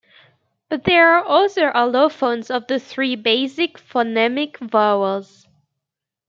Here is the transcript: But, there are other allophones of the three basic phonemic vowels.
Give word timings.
But, 0.67 0.85
there 0.85 1.13
are 1.13 1.27
other 1.27 1.71
allophones 1.71 2.49
of 2.49 2.65
the 2.65 2.79
three 2.79 3.15
basic 3.15 3.77
phonemic 3.77 4.57
vowels. 4.57 5.47